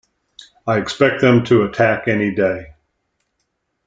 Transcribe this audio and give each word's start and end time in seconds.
I 0.65 0.79
expect 0.79 1.21
them 1.21 1.45
to 1.45 1.61
attack 1.65 2.07
any 2.07 2.33
day. 2.33 2.73